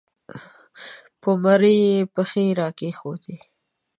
پر 1.21 1.33
مرۍ 1.43 1.77
یې 1.87 1.95
پښې 2.13 2.45
را 2.59 2.67
کېښودې 2.77 3.37